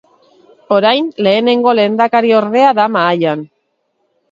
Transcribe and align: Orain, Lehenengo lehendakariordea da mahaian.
Orain, 0.77 1.09
Lehenengo 1.27 1.75
lehendakariordea 1.81 2.73
da 2.83 2.89
mahaian. 2.97 3.49